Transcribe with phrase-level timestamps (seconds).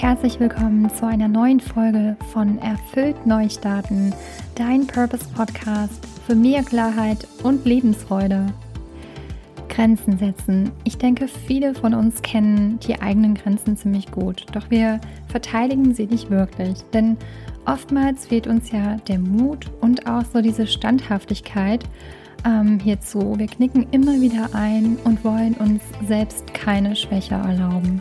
[0.00, 4.14] herzlich willkommen zu einer neuen Folge von Erfüllt Neustarten,
[4.54, 8.46] dein Purpose Podcast für mehr Klarheit und Lebensfreude.
[9.68, 10.70] Grenzen setzen.
[10.84, 16.06] Ich denke, viele von uns kennen die eigenen Grenzen ziemlich gut, doch wir verteidigen sie
[16.06, 17.16] nicht wirklich, denn
[17.66, 21.82] oftmals fehlt uns ja der Mut und auch so diese Standhaftigkeit
[22.46, 23.36] ähm, hierzu.
[23.36, 28.00] Wir knicken immer wieder ein und wollen uns selbst keine Schwäche erlauben.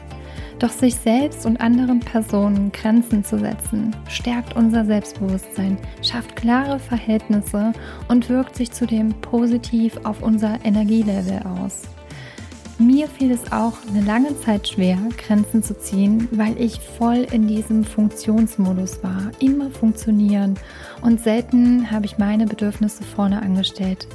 [0.60, 7.74] Doch sich selbst und anderen Personen Grenzen zu setzen, stärkt unser Selbstbewusstsein, schafft klare Verhältnisse
[8.08, 11.84] und wirkt sich zudem positiv auf unser Energielevel aus.
[12.80, 17.48] Mir fiel es auch eine lange Zeit schwer, Grenzen zu ziehen, weil ich voll in
[17.48, 20.56] diesem Funktionsmodus war, immer funktionieren
[21.02, 24.08] und selten habe ich meine Bedürfnisse vorne angestellt.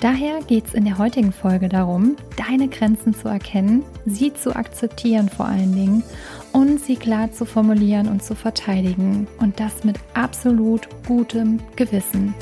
[0.00, 5.28] Daher geht es in der heutigen Folge darum, deine Grenzen zu erkennen, sie zu akzeptieren
[5.28, 6.04] vor allen Dingen
[6.52, 12.32] und sie klar zu formulieren und zu verteidigen und das mit absolut gutem Gewissen.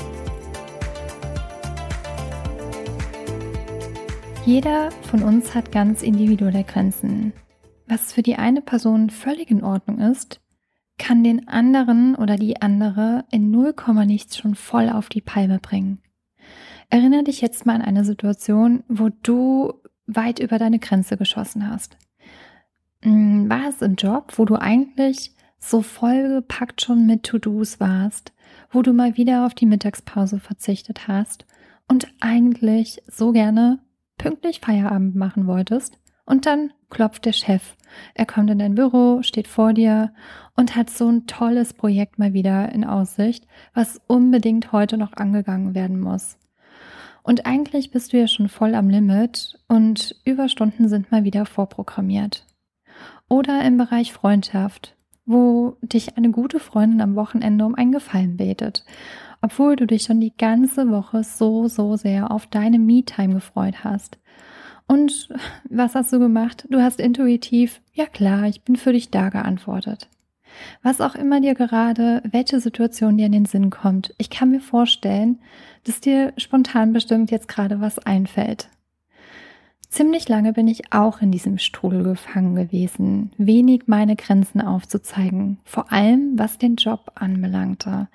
[4.45, 7.33] Jeder von uns hat ganz individuelle Grenzen.
[7.87, 10.41] Was für die eine Person völlig in Ordnung ist,
[10.99, 13.73] kann den anderen oder die andere in 0,
[14.05, 16.03] nichts schon voll auf die Palme bringen.
[16.89, 19.73] Erinnere dich jetzt mal an eine Situation, wo du
[20.05, 21.97] weit über deine Grenze geschossen hast.
[23.03, 28.33] Hm, war es im Job, wo du eigentlich so vollgepackt schon mit To-Dos warst,
[28.71, 31.45] wo du mal wieder auf die Mittagspause verzichtet hast
[31.87, 33.79] und eigentlich so gerne
[34.17, 37.75] pünktlich Feierabend machen wolltest und dann klopft der Chef.
[38.13, 40.13] Er kommt in dein Büro, steht vor dir
[40.55, 45.75] und hat so ein tolles Projekt mal wieder in Aussicht, was unbedingt heute noch angegangen
[45.75, 46.37] werden muss.
[47.27, 52.45] Und eigentlich bist du ja schon voll am Limit und Überstunden sind mal wieder vorprogrammiert.
[53.27, 54.95] Oder im Bereich Freundschaft,
[55.25, 58.85] wo dich eine gute Freundin am Wochenende um einen Gefallen betet,
[59.41, 64.19] obwohl du dich schon die ganze Woche so, so sehr auf deine Me-Time gefreut hast.
[64.87, 65.27] Und
[65.69, 66.65] was hast du gemacht?
[66.69, 70.07] Du hast intuitiv, ja klar, ich bin für dich da geantwortet.
[70.83, 74.61] Was auch immer dir gerade, welche Situation dir in den Sinn kommt, ich kann mir
[74.61, 75.39] vorstellen,
[75.83, 78.69] dass dir spontan bestimmt jetzt gerade was einfällt.
[79.89, 85.91] Ziemlich lange bin ich auch in diesem Strudel gefangen gewesen, wenig meine Grenzen aufzuzeigen, vor
[85.93, 88.09] allem was den Job anbelangte.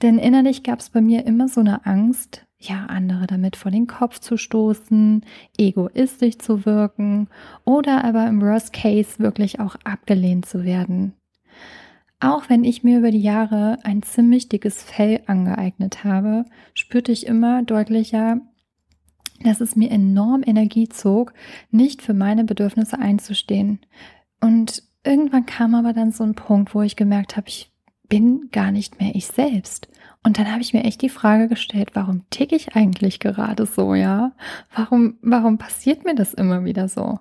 [0.00, 3.86] Denn innerlich gab es bei mir immer so eine Angst, ja, andere damit vor den
[3.86, 5.22] Kopf zu stoßen,
[5.56, 7.28] egoistisch zu wirken
[7.64, 11.12] oder aber im Worst Case wirklich auch abgelehnt zu werden.
[12.20, 17.26] Auch wenn ich mir über die Jahre ein ziemlich dickes Fell angeeignet habe, spürte ich
[17.26, 18.40] immer deutlicher,
[19.44, 21.32] dass es mir enorm Energie zog,
[21.70, 23.78] nicht für meine Bedürfnisse einzustehen.
[24.40, 27.70] Und irgendwann kam aber dann so ein Punkt, wo ich gemerkt habe, ich
[28.08, 29.88] bin gar nicht mehr ich selbst.
[30.24, 33.94] Und dann habe ich mir echt die Frage gestellt, warum ticke ich eigentlich gerade so,
[33.94, 34.32] ja?
[34.74, 37.20] Warum, warum passiert mir das immer wieder so?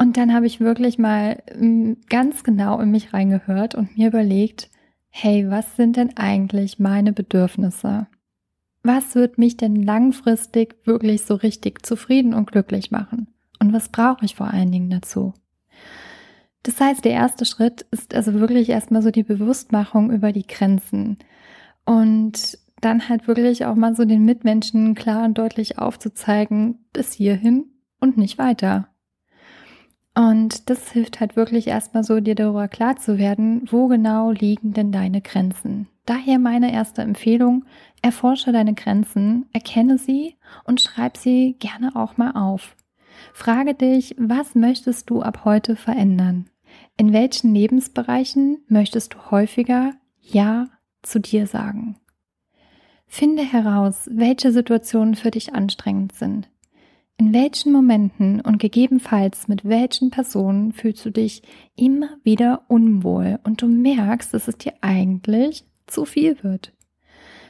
[0.00, 4.70] Und dann habe ich wirklich mal mm, ganz genau in mich reingehört und mir überlegt,
[5.10, 8.06] hey, was sind denn eigentlich meine Bedürfnisse?
[8.82, 13.28] Was wird mich denn langfristig wirklich so richtig zufrieden und glücklich machen?
[13.58, 15.34] Und was brauche ich vor allen Dingen dazu?
[16.62, 21.18] Das heißt, der erste Schritt ist also wirklich erstmal so die Bewusstmachung über die Grenzen
[21.84, 27.66] und dann halt wirklich auch mal so den Mitmenschen klar und deutlich aufzuzeigen, bis hierhin
[28.00, 28.88] und nicht weiter.
[30.14, 34.72] Und das hilft halt wirklich erstmal so, dir darüber klar zu werden, wo genau liegen
[34.72, 35.88] denn deine Grenzen.
[36.04, 37.64] Daher meine erste Empfehlung,
[38.02, 42.76] erforsche deine Grenzen, erkenne sie und schreib sie gerne auch mal auf.
[43.32, 46.46] Frage dich, was möchtest du ab heute verändern?
[46.96, 50.66] In welchen Lebensbereichen möchtest du häufiger Ja
[51.02, 51.96] zu dir sagen?
[53.06, 56.48] Finde heraus, welche Situationen für dich anstrengend sind.
[57.20, 61.42] In welchen Momenten und gegebenenfalls mit welchen Personen fühlst du dich
[61.76, 66.72] immer wieder unwohl und du merkst, dass es dir eigentlich zu viel wird?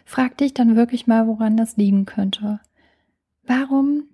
[0.04, 2.58] Frag dich dann wirklich mal, woran das liegen könnte.
[3.44, 4.08] Warum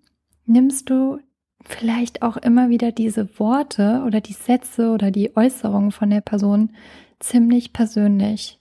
[0.45, 1.21] nimmst du
[1.65, 6.73] vielleicht auch immer wieder diese Worte oder die Sätze oder die Äußerungen von der Person
[7.19, 8.59] ziemlich persönlich?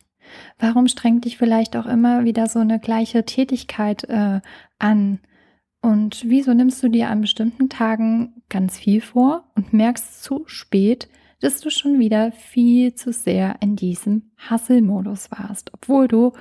[0.59, 4.39] Warum strengt dich vielleicht auch immer wieder so eine gleiche Tätigkeit äh,
[4.80, 5.19] an?
[5.85, 11.07] Und wieso nimmst du dir an bestimmten Tagen ganz viel vor und merkst zu spät,
[11.41, 16.33] dass du schon wieder viel zu sehr in diesem Hustle-Modus warst, obwohl du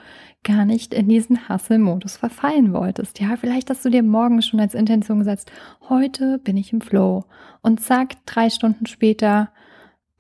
[0.45, 3.21] gar nicht in diesen Hustle-Modus verfallen wolltest.
[3.21, 5.53] Ja, vielleicht hast du dir morgen schon als Intention gesetzt,
[5.91, 7.27] heute bin ich im Flow
[7.61, 9.51] und zack, drei Stunden später,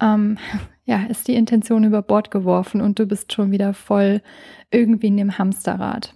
[0.02, 0.36] ähm,
[0.84, 4.20] ja, ist die Intention über Bord geworfen und du bist schon wieder voll
[4.70, 6.14] irgendwie in dem Hamsterrad.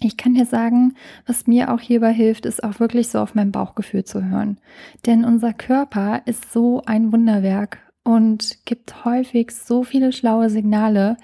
[0.00, 0.94] Ich kann dir sagen,
[1.26, 4.58] was mir auch hierbei hilft, ist auch wirklich so auf mein Bauchgefühl zu hören.
[5.06, 11.16] Denn unser Körper ist so ein Wunderwerk und gibt häufig so viele schlaue Signale,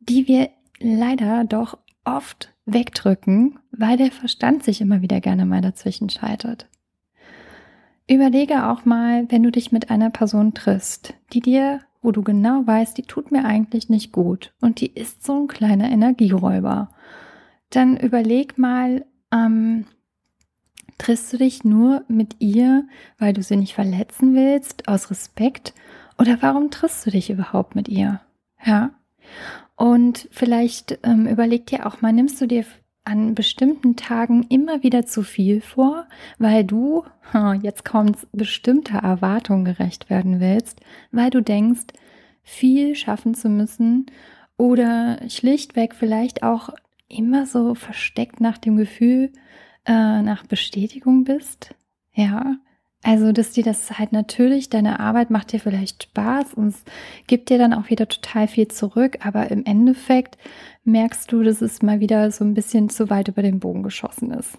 [0.00, 6.10] die wir leider doch oft wegdrücken, weil der Verstand sich immer wieder gerne mal dazwischen
[6.10, 6.66] schaltet.
[8.08, 12.66] Überlege auch mal, wenn du dich mit einer Person triffst, die dir, wo du genau
[12.66, 16.90] weißt, die tut mir eigentlich nicht gut und die ist so ein kleiner Energieräuber
[17.76, 19.86] dann überleg mal, ähm,
[20.98, 22.86] triffst du dich nur mit ihr,
[23.18, 25.74] weil du sie nicht verletzen willst, aus Respekt?
[26.18, 28.20] Oder warum triffst du dich überhaupt mit ihr?
[28.64, 28.90] Ja.
[29.76, 32.64] Und vielleicht ähm, überleg dir auch mal, nimmst du dir
[33.04, 36.06] an bestimmten Tagen immer wieder zu viel vor,
[36.38, 37.04] weil du,
[37.62, 40.80] jetzt kommt bestimmter Erwartungen gerecht werden willst,
[41.10, 41.86] weil du denkst,
[42.44, 44.06] viel schaffen zu müssen
[44.56, 46.70] oder schlichtweg vielleicht auch
[47.12, 49.32] immer so versteckt nach dem Gefühl
[49.86, 51.74] äh, nach Bestätigung bist.
[52.14, 52.56] Ja,
[53.02, 56.84] also dass dir das halt natürlich, deine Arbeit macht dir vielleicht Spaß und es
[57.26, 60.38] gibt dir dann auch wieder total viel zurück, aber im Endeffekt
[60.84, 64.30] merkst du, dass es mal wieder so ein bisschen zu weit über den Bogen geschossen
[64.30, 64.56] ist.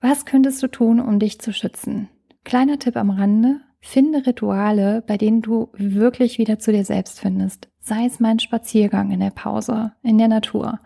[0.00, 2.08] Was könntest du tun, um dich zu schützen?
[2.44, 7.68] Kleiner Tipp am Rande, finde Rituale, bei denen du wirklich wieder zu dir selbst findest.
[7.88, 10.80] Sei es mein Spaziergang in der Pause, in der Natur.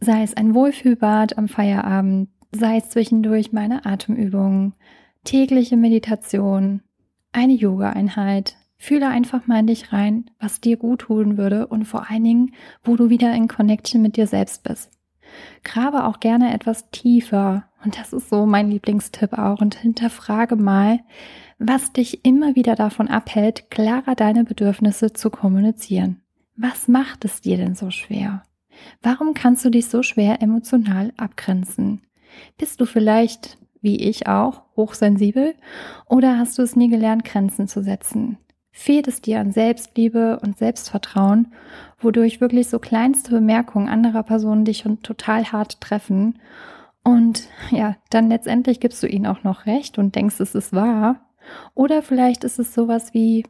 [0.00, 4.72] Sei es ein Wohlfühlbad am Feierabend, sei es zwischendurch meine Atemübungen,
[5.24, 6.80] tägliche Meditation,
[7.32, 8.56] eine Yoga-Einheit.
[8.78, 12.54] Fühle einfach mal in dich rein, was dir gut tun würde und vor allen Dingen,
[12.82, 14.90] wo du wieder in Connection mit dir selbst bist.
[15.64, 17.64] Grabe auch gerne etwas tiefer.
[17.84, 19.60] Und das ist so mein Lieblingstipp auch.
[19.60, 21.00] Und hinterfrage mal,
[21.58, 26.20] was dich immer wieder davon abhält, klarer deine Bedürfnisse zu kommunizieren.
[26.56, 28.42] Was macht es dir denn so schwer?
[29.02, 32.02] Warum kannst du dich so schwer emotional abgrenzen?
[32.58, 35.54] Bist du vielleicht, wie ich auch, hochsensibel
[36.06, 38.38] oder hast du es nie gelernt, Grenzen zu setzen?
[38.70, 41.54] Fehlt es dir an Selbstliebe und Selbstvertrauen,
[41.98, 46.38] wodurch wirklich so kleinste Bemerkungen anderer Personen dich schon total hart treffen?
[47.02, 51.25] Und ja, dann letztendlich gibst du ihnen auch noch recht und denkst, es ist wahr.
[51.74, 53.44] Oder vielleicht ist es sowas wie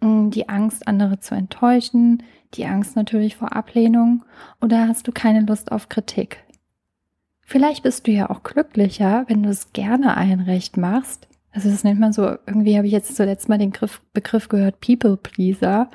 [0.00, 2.22] mh, hm, die Angst, andere zu enttäuschen,
[2.54, 4.24] die Angst natürlich vor Ablehnung
[4.60, 6.44] oder hast du keine Lust auf Kritik?
[7.40, 11.28] Vielleicht bist du ja auch glücklicher, wenn du es gerne allen recht machst.
[11.52, 14.80] Also das nennt man so, irgendwie habe ich jetzt zuletzt mal den Begriff, Begriff gehört,
[14.80, 15.90] People Pleaser,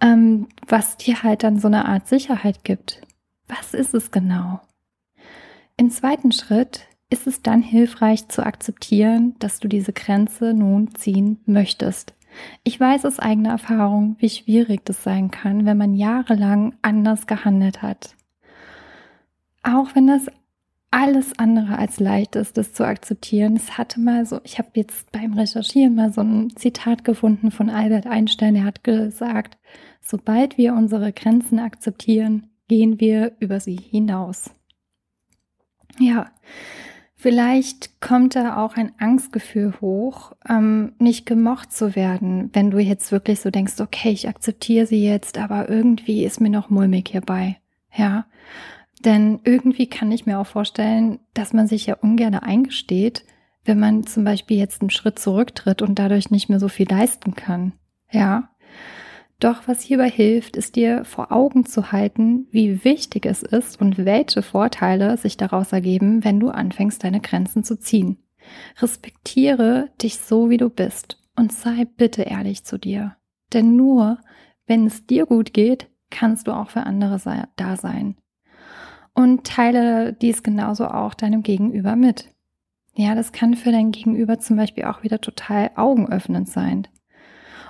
[0.00, 3.02] ähm, was dir halt dann so eine Art Sicherheit gibt.
[3.46, 4.60] Was ist es genau?
[5.76, 11.38] Im zweiten Schritt ist es dann hilfreich zu akzeptieren, dass du diese Grenze nun ziehen
[11.46, 12.14] möchtest.
[12.64, 17.82] Ich weiß aus eigener Erfahrung, wie schwierig das sein kann, wenn man jahrelang anders gehandelt
[17.82, 18.16] hat.
[19.62, 20.28] Auch wenn das
[20.94, 23.56] alles andere als leicht ist, das zu akzeptieren.
[23.56, 27.68] Es hatte mal so, ich habe jetzt beim Recherchieren mal so ein Zitat gefunden von
[27.68, 29.58] Albert Einstein, der hat gesagt,
[30.00, 34.50] sobald wir unsere Grenzen akzeptieren, gehen wir über sie hinaus.
[35.98, 36.30] Ja,
[37.24, 43.12] Vielleicht kommt da auch ein Angstgefühl hoch, ähm, nicht gemocht zu werden, wenn du jetzt
[43.12, 47.56] wirklich so denkst, okay, ich akzeptiere sie jetzt, aber irgendwie ist mir noch mulmig hierbei.
[47.96, 48.26] Ja,
[49.06, 53.24] denn irgendwie kann ich mir auch vorstellen, dass man sich ja ungern eingesteht,
[53.64, 57.34] wenn man zum Beispiel jetzt einen Schritt zurücktritt und dadurch nicht mehr so viel leisten
[57.34, 57.72] kann.
[58.10, 58.50] Ja,
[59.44, 64.04] doch was hierbei hilft, ist dir vor Augen zu halten, wie wichtig es ist und
[64.04, 68.16] welche Vorteile sich daraus ergeben, wenn du anfängst, deine Grenzen zu ziehen.
[68.80, 73.16] Respektiere dich so, wie du bist und sei bitte ehrlich zu dir.
[73.52, 74.18] Denn nur
[74.66, 77.20] wenn es dir gut geht, kannst du auch für andere
[77.56, 78.16] da sein.
[79.14, 82.30] Und teile dies genauso auch deinem Gegenüber mit.
[82.96, 86.88] Ja, das kann für dein Gegenüber zum Beispiel auch wieder total augenöffnend sein.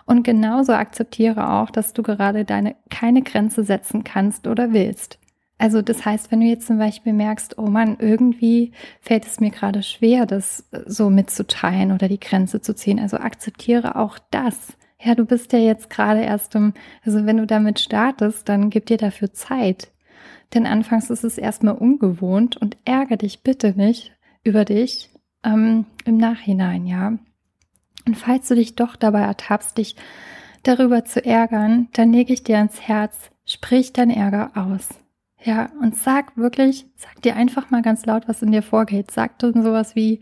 [0.07, 5.19] Und genauso akzeptiere auch, dass du gerade deine keine Grenze setzen kannst oder willst.
[5.57, 9.51] Also das heißt, wenn du jetzt zum Beispiel merkst, oh Mann, irgendwie fällt es mir
[9.51, 12.99] gerade schwer, das so mitzuteilen oder die Grenze zu ziehen.
[12.99, 14.77] Also akzeptiere auch das.
[15.01, 16.73] Ja, du bist ja jetzt gerade erst im,
[17.05, 19.93] also wenn du damit startest, dann gib dir dafür Zeit.
[20.55, 24.13] Denn anfangs ist es erstmal ungewohnt und ärgere dich bitte nicht
[24.45, 25.11] über dich
[25.45, 27.19] ähm, im Nachhinein, ja.
[28.07, 29.97] Und falls du dich doch dabei ertappst, dich
[30.63, 34.89] darüber zu ärgern, dann lege ich dir ans Herz, sprich dein Ärger aus.
[35.43, 39.11] Ja, und sag wirklich, sag dir einfach mal ganz laut, was in dir vorgeht.
[39.11, 40.21] Sag dann sowas wie,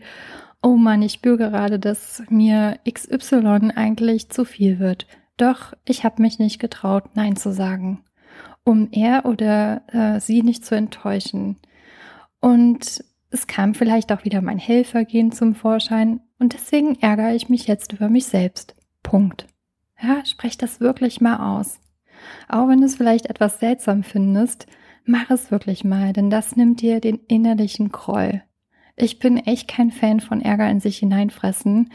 [0.61, 5.07] oh Mann, ich spüre gerade, dass mir XY eigentlich zu viel wird.
[5.37, 8.03] Doch ich habe mich nicht getraut, Nein zu sagen,
[8.65, 11.57] um er oder äh, sie nicht zu enttäuschen.
[12.41, 17.67] Und es kam vielleicht auch wieder mein Helfergehen zum Vorschein und deswegen ärgere ich mich
[17.67, 18.75] jetzt über mich selbst.
[19.01, 19.47] Punkt.
[19.97, 21.79] Ja, sprech das wirklich mal aus.
[22.49, 24.67] Auch wenn du es vielleicht etwas seltsam findest,
[25.05, 28.43] mach es wirklich mal, denn das nimmt dir den innerlichen Groll.
[28.97, 31.93] Ich bin echt kein Fan von Ärger in sich hineinfressen,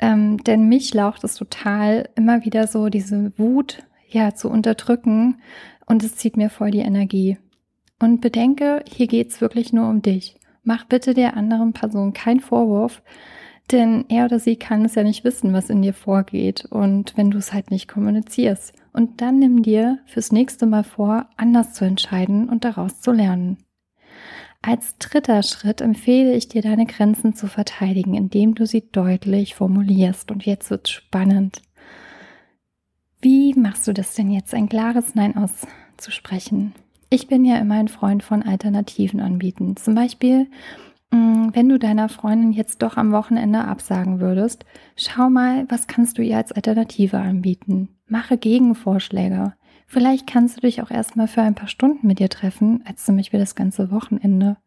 [0.00, 5.40] ähm, denn mich laucht es total, immer wieder so diese Wut ja zu unterdrücken
[5.86, 7.38] und es zieht mir voll die Energie.
[7.98, 10.36] Und bedenke, hier geht's wirklich nur um dich.
[10.62, 13.00] Mach bitte der anderen Person keinen Vorwurf,
[13.70, 17.30] denn er oder sie kann es ja nicht wissen, was in dir vorgeht und wenn
[17.30, 18.72] du es halt nicht kommunizierst.
[18.92, 23.58] Und dann nimm dir fürs nächste Mal vor, anders zu entscheiden und daraus zu lernen.
[24.60, 30.30] Als dritter Schritt empfehle ich dir, deine Grenzen zu verteidigen, indem du sie deutlich formulierst.
[30.32, 31.62] Und jetzt wird spannend.
[33.20, 36.74] Wie machst du das denn jetzt, ein klares Nein auszusprechen?
[37.10, 39.76] Ich bin ja immer ein Freund von Alternativen anbieten.
[39.76, 40.48] Zum Beispiel,
[41.58, 44.64] wenn du deiner Freundin jetzt doch am Wochenende absagen würdest,
[44.96, 47.88] schau mal, was kannst du ihr als Alternative anbieten?
[48.06, 49.54] Mache Gegenvorschläge.
[49.86, 53.16] Vielleicht kannst du dich auch erstmal für ein paar Stunden mit ihr treffen, als zum
[53.16, 54.58] Beispiel das ganze Wochenende.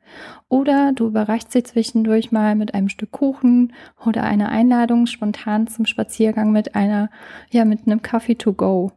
[0.49, 3.71] Oder du überreichst sie zwischendurch mal mit einem Stück Kuchen
[4.05, 7.09] oder einer Einladung spontan zum Spaziergang mit einer,
[7.51, 8.91] ja, mit einem Coffee to go.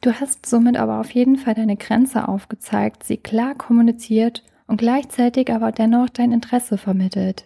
[0.00, 5.52] Du hast somit aber auf jeden Fall deine Grenze aufgezeigt, sie klar kommuniziert und gleichzeitig
[5.52, 7.44] aber dennoch dein Interesse vermittelt.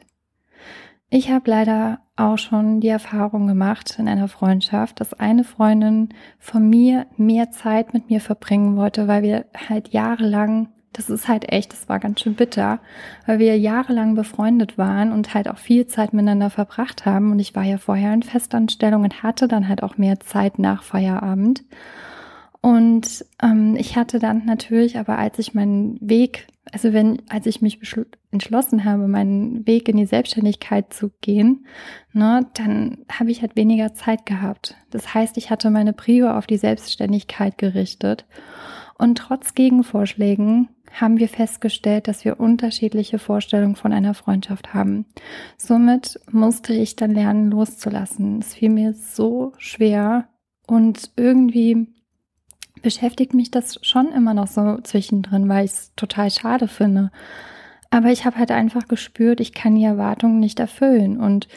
[1.12, 6.69] Ich habe leider auch schon die Erfahrung gemacht in einer Freundschaft, dass eine Freundin von
[6.69, 11.73] mir mehr Zeit mit mir verbringen wollte, weil wir halt jahrelang, das ist halt echt,
[11.73, 12.79] das war ganz schön bitter,
[13.27, 17.33] weil wir jahrelang befreundet waren und halt auch viel Zeit miteinander verbracht haben.
[17.33, 20.85] Und ich war ja vorher in Festanstellung und hatte dann halt auch mehr Zeit nach
[20.85, 21.65] Feierabend.
[22.62, 27.62] Und ähm, ich hatte dann natürlich, aber als ich meinen Weg, also wenn, als ich
[27.62, 27.81] mich
[28.31, 31.67] entschlossen habe, meinen Weg in die Selbstständigkeit zu gehen,
[32.12, 34.76] ne, dann habe ich halt weniger Zeit gehabt.
[34.90, 38.26] Das heißt, ich hatte meine Prio auf die Selbstständigkeit gerichtet.
[38.99, 45.07] Und trotz Gegenvorschlägen haben wir festgestellt, dass wir unterschiedliche Vorstellungen von einer Freundschaft haben.
[45.57, 48.40] Somit musste ich dann lernen, loszulassen.
[48.40, 50.29] Es fiel mir so schwer
[50.67, 51.88] und irgendwie
[52.82, 57.10] beschäftigt mich das schon immer noch so zwischendrin, weil ich es total schade finde.
[57.90, 61.18] Aber ich habe halt einfach gespürt, ich kann die Erwartungen nicht erfüllen.
[61.18, 61.49] Und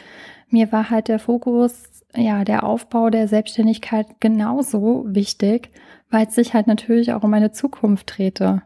[0.48, 5.70] mir war halt der Fokus, ja, der Aufbau der Selbstständigkeit genauso wichtig,
[6.10, 8.62] weil es sich halt natürlich auch um meine Zukunft drehte.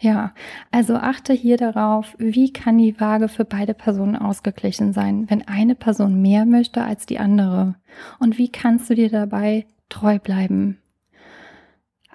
[0.00, 0.32] Ja,
[0.70, 5.74] also achte hier darauf, wie kann die Waage für beide Personen ausgeglichen sein, wenn eine
[5.74, 7.74] Person mehr möchte als die andere?
[8.20, 10.78] Und wie kannst du dir dabei treu bleiben?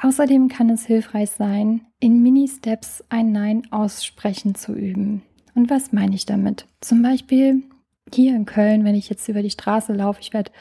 [0.04, 5.22] Außerdem kann es hilfreich sein, in Mini-Steps ein Nein aussprechen zu üben.
[5.56, 6.66] Und was meine ich damit?
[6.82, 7.64] Zum Beispiel
[8.14, 10.52] hier in Köln, wenn ich jetzt über die Straße laufe, ich werde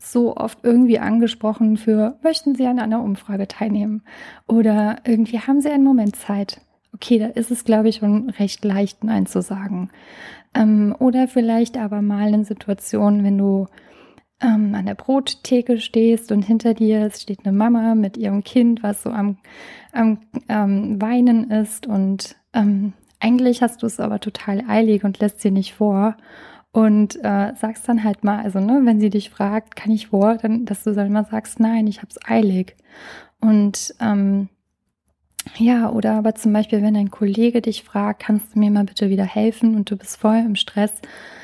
[0.00, 4.02] so oft irgendwie angesprochen für, möchten Sie an einer Umfrage teilnehmen?
[4.48, 6.60] Oder irgendwie haben Sie einen Moment Zeit?
[6.92, 9.90] Okay, da ist es, glaube ich, schon recht leicht, Nein zu sagen.
[10.54, 13.68] Ähm, oder vielleicht aber mal in Situationen, wenn du
[14.40, 19.02] ähm, an der Brottheke stehst und hinter dir steht eine Mama mit ihrem Kind, was
[19.02, 19.38] so am,
[19.92, 20.18] am
[20.48, 21.86] ähm, Weinen ist.
[21.86, 26.16] Und ähm, eigentlich hast du es aber total eilig und lässt sie nicht vor.
[26.70, 30.36] Und äh, sagst dann halt mal, also ne, wenn sie dich fragt, kann ich vor,
[30.36, 32.76] dann, dass du dann mal sagst, nein, ich hab's eilig.
[33.40, 34.48] Und ähm,
[35.56, 39.08] ja, oder aber zum Beispiel, wenn ein Kollege dich fragt, kannst du mir mal bitte
[39.08, 40.92] wieder helfen und du bist voll im Stress,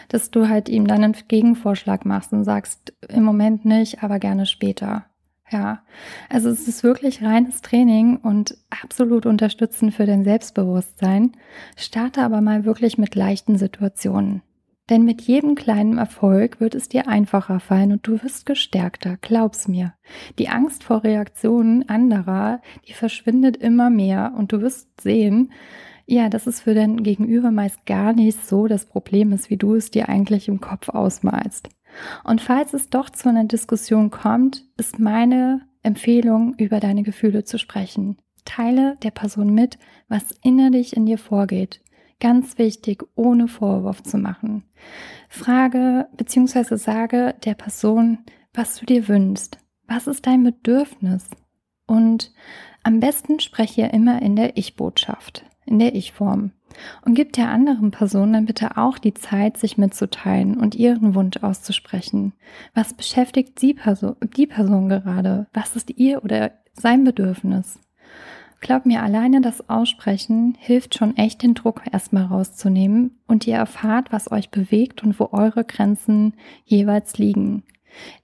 [0.08, 4.46] dass du halt ihm dann einen Gegenvorschlag machst und sagst, im Moment nicht, aber gerne
[4.46, 5.06] später.
[5.50, 5.82] Ja,
[6.30, 11.32] also es ist wirklich reines Training und absolut unterstützend für dein Selbstbewusstsein.
[11.76, 14.42] Starte aber mal wirklich mit leichten Situationen.
[14.90, 19.66] Denn mit jedem kleinen Erfolg wird es dir einfacher fallen und du wirst gestärkter, glaub's
[19.66, 19.94] mir.
[20.38, 25.52] Die Angst vor Reaktionen anderer, die verschwindet immer mehr und du wirst sehen,
[26.06, 29.74] ja, dass es für dein Gegenüber meist gar nicht so das Problem ist, wie du
[29.74, 31.68] es dir eigentlich im Kopf ausmalst.
[32.24, 37.58] Und falls es doch zu einer Diskussion kommt, ist meine Empfehlung, über deine Gefühle zu
[37.58, 38.18] sprechen.
[38.44, 41.80] Teile der Person mit, was innerlich in dir vorgeht.
[42.20, 44.64] Ganz wichtig, ohne Vorwurf zu machen.
[45.28, 46.76] Frage bzw.
[46.76, 48.18] sage der Person,
[48.52, 49.58] was du dir wünschst.
[49.86, 51.28] Was ist dein Bedürfnis?
[51.86, 52.32] Und
[52.82, 56.52] am besten spreche immer in der Ich-Botschaft, in der Ich-Form.
[57.04, 61.36] Und gib der anderen Person dann bitte auch die Zeit, sich mitzuteilen und ihren Wunsch
[61.42, 62.32] auszusprechen.
[62.74, 65.46] Was beschäftigt die Person, die Person gerade?
[65.52, 67.78] Was ist ihr oder sein Bedürfnis?
[68.60, 74.10] Glaub mir, alleine das Aussprechen hilft schon echt den Druck erstmal rauszunehmen und ihr erfahrt,
[74.10, 76.32] was euch bewegt und wo eure Grenzen
[76.64, 77.62] jeweils liegen.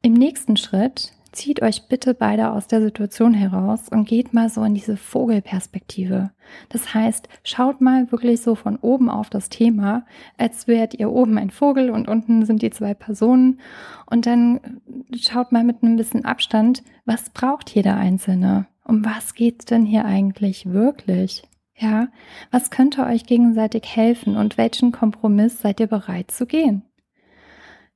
[0.01, 4.63] Im nächsten Schritt zieht euch bitte beide aus der Situation heraus und geht mal so
[4.65, 6.31] in diese Vogelperspektive.
[6.69, 10.05] Das heißt, schaut mal wirklich so von oben auf das Thema,
[10.37, 13.61] als wärt ihr oben ein Vogel und unten sind die zwei Personen.
[14.07, 14.81] Und dann
[15.15, 18.67] schaut mal mit ein bisschen Abstand, was braucht jeder Einzelne?
[18.85, 21.45] Um was geht's denn hier eigentlich wirklich?
[21.77, 22.09] Ja,
[22.51, 26.83] was könnte euch gegenseitig helfen und welchen Kompromiss seid ihr bereit zu gehen?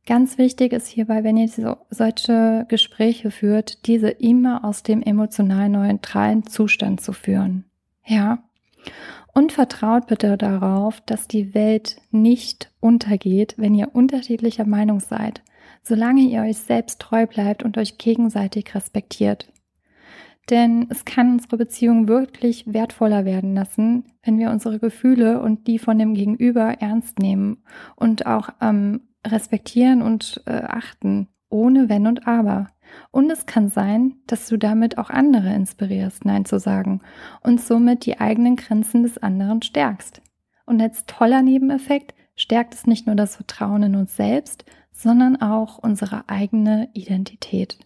[0.06, 5.70] Ganz wichtig ist hierbei, wenn ihr so, solche Gespräche führt, diese immer aus dem emotional
[5.70, 7.64] neutralen Zustand zu führen.
[8.04, 8.44] Ja.
[9.32, 15.42] Und vertraut bitte darauf, dass die Welt nicht untergeht, wenn ihr unterschiedlicher Meinung seid,
[15.82, 19.50] solange ihr euch selbst treu bleibt und euch gegenseitig respektiert.
[20.50, 25.78] Denn es kann unsere Beziehung wirklich wertvoller werden lassen, wenn wir unsere Gefühle und die
[25.78, 27.62] von dem Gegenüber ernst nehmen
[27.96, 32.68] und auch ähm, respektieren und äh, achten, ohne Wenn und Aber.
[33.10, 37.00] Und es kann sein, dass du damit auch andere inspirierst, Nein zu sagen
[37.42, 40.20] und somit die eigenen Grenzen des anderen stärkst.
[40.66, 45.78] Und als toller Nebeneffekt stärkt es nicht nur das Vertrauen in uns selbst, sondern auch
[45.78, 47.78] unsere eigene Identität.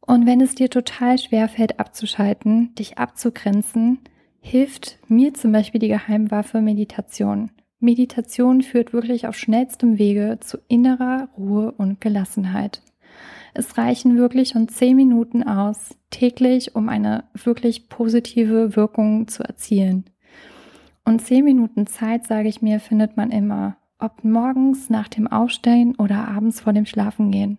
[0.00, 4.00] Und wenn es dir total schwer fällt abzuschalten, dich abzugrenzen,
[4.40, 7.50] hilft mir zum Beispiel die Geheimwaffe Meditation.
[7.80, 12.82] Meditation führt wirklich auf schnellstem Wege zu innerer Ruhe und Gelassenheit.
[13.52, 20.04] Es reichen wirklich schon zehn Minuten aus, täglich, um eine wirklich positive Wirkung zu erzielen.
[21.04, 25.94] Und zehn Minuten Zeit, sage ich mir, findet man immer, ob morgens nach dem Aufstehen
[25.96, 27.58] oder abends vor dem Schlafengehen.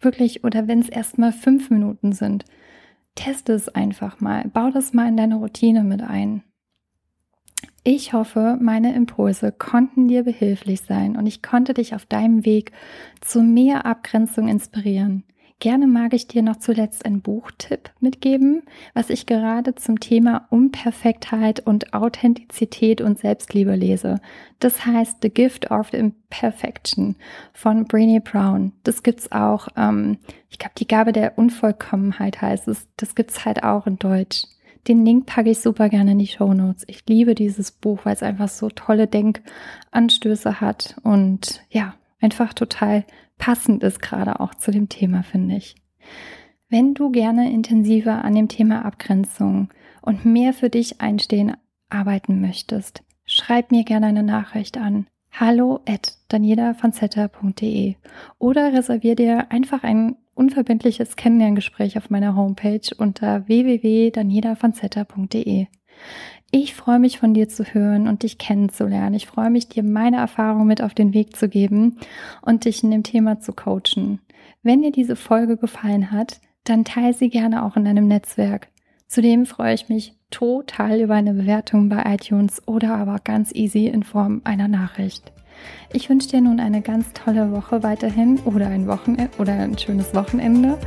[0.00, 2.44] Wirklich, oder wenn es erst mal fünf Minuten sind.
[3.14, 6.42] Teste es einfach mal, bau das mal in deine Routine mit ein.
[7.88, 12.72] Ich hoffe, meine Impulse konnten dir behilflich sein und ich konnte dich auf deinem Weg
[13.20, 15.22] zu mehr Abgrenzung inspirieren.
[15.60, 21.60] Gerne mag ich dir noch zuletzt einen Buchtipp mitgeben, was ich gerade zum Thema Unperfektheit
[21.60, 24.20] und Authentizität und Selbstliebe lese.
[24.58, 27.14] Das heißt The Gift of Imperfection
[27.52, 28.72] von Brené Brown.
[28.82, 30.18] Das gibt's auch, ähm,
[30.50, 32.88] ich glaube, die Gabe der Unvollkommenheit heißt es.
[32.96, 34.42] Das gibt's halt auch in Deutsch.
[34.88, 36.84] Den Link packe ich super gerne in die Show Notes.
[36.86, 43.04] Ich liebe dieses Buch, weil es einfach so tolle Denkanstöße hat und ja, einfach total
[43.38, 45.76] passend ist gerade auch zu dem Thema, finde ich.
[46.68, 49.70] Wenn du gerne intensiver an dem Thema Abgrenzung
[50.02, 51.56] und mehr für dich einstehen
[51.88, 57.96] arbeiten möchtest, schreib mir gerne eine Nachricht an hallo at danielavanzetta.de
[58.38, 65.66] oder reservier dir einfach ein unverbindliches Kennenlerngespräch auf meiner Homepage unter www.danielavanzetta.de.
[66.52, 69.16] Ich freue mich von dir zu hören und dich kennenzulernen.
[69.16, 71.96] Ich freue mich, dir meine Erfahrungen mit auf den Weg zu geben
[72.42, 74.20] und dich in dem Thema zu coachen.
[74.62, 78.68] Wenn dir diese Folge gefallen hat, dann teile sie gerne auch in deinem Netzwerk.
[79.08, 84.02] Zudem freue ich mich total über eine Bewertung bei iTunes oder aber ganz easy in
[84.02, 85.32] Form einer Nachricht.
[85.92, 90.14] Ich wünsche dir nun eine ganz tolle Woche weiterhin oder ein Wochenende oder ein schönes
[90.14, 90.78] Wochenende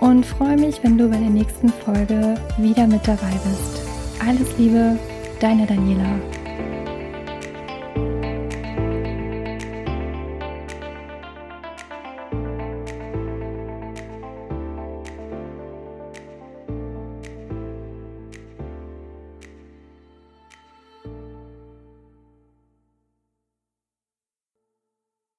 [0.00, 3.82] und freue mich, wenn du bei der nächsten Folge wieder mit dabei bist.
[4.26, 4.98] Alles Liebe,
[5.40, 6.18] deine Daniela.